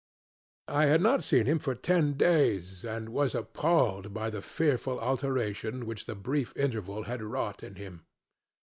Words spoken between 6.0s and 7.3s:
the brief interval had